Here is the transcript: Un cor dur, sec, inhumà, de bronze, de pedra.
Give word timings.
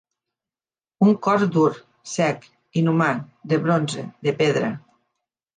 Un 1.07 1.11
cor 1.27 1.43
dur, 1.57 1.69
sec, 2.13 2.49
inhumà, 2.83 3.11
de 3.53 3.63
bronze, 3.67 4.07
de 4.29 4.35
pedra. 4.41 4.73